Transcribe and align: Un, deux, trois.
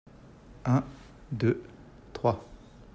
Un, 0.65 0.83
deux, 1.31 1.61
trois. 2.11 2.43